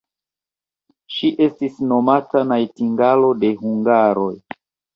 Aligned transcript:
Ŝi 1.15 1.29
estis 1.49 1.77
nomata 1.93 2.43
najtingalo 2.55 3.31
de 3.45 3.55
hungaroj. 3.63 4.35